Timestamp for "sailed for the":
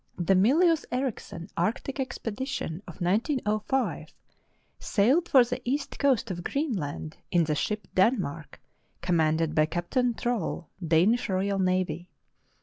4.79-5.61